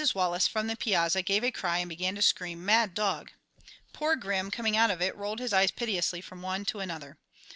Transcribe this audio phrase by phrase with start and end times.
[0.15, 3.29] Wallace, from the piazza, gave a cry and began to scream, "Mad dog."
[3.93, 7.19] Poor Grim, coming out of it, rolled his eyes piteously from one to another.